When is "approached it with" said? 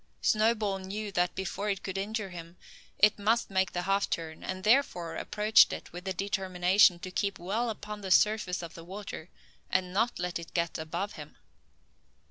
5.15-6.05